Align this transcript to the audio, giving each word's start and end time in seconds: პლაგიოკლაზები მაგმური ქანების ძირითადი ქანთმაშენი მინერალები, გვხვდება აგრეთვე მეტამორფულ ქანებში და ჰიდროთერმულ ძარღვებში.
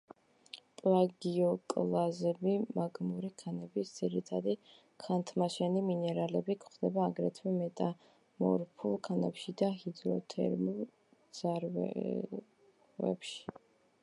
პლაგიოკლაზები 0.81 2.53
მაგმური 2.77 3.29
ქანების 3.41 3.91
ძირითადი 3.97 4.55
ქანთმაშენი 5.03 5.83
მინერალები, 5.89 6.55
გვხვდება 6.63 7.03
აგრეთვე 7.11 7.53
მეტამორფულ 7.61 8.97
ქანებში 9.09 9.55
და 9.63 9.69
ჰიდროთერმულ 9.83 10.81
ძარღვებში. 11.41 13.55